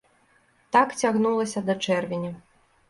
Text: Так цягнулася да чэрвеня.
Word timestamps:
Так 0.75 0.87
цягнулася 1.03 1.65
да 1.69 1.73
чэрвеня. 1.85 2.35